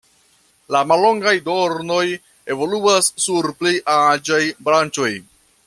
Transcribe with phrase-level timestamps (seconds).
[0.75, 2.01] La mallongaj dornoj
[2.55, 5.13] evoluas sur pli aĝaj branĉoj.